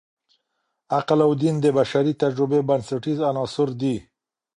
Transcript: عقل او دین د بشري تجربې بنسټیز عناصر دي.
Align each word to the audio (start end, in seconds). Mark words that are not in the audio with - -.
عقل 0.97 1.19
او 1.25 1.31
دین 1.41 1.55
د 1.61 1.65
بشري 1.77 2.13
تجربې 2.23 2.59
بنسټیز 2.69 3.19
عناصر 3.29 3.69
دي. 3.81 3.95